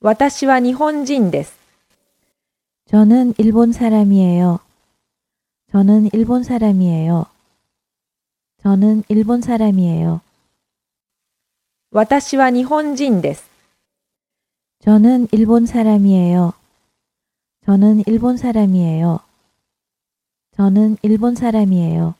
私は日本人です。 0.00 1.58
저는 2.86 3.34
일본 3.36 3.72
사람이에요. 3.72 4.60
저는 5.72 6.10
일본 6.12 6.44
사람이에요. 6.44 7.26
저는 8.62 9.02
일본 9.08 9.40
사람이에요. 9.40 10.20
私は日本人です。 11.90 13.44
저는 14.82 15.26
일본 15.32 15.66
사람이에요. 15.66 16.52
저는 17.66 18.04
일본 18.06 18.36
사람이에요. 18.36 19.18
저는 20.56 20.96
일본 21.02 21.34
사람이에요. 21.34 22.14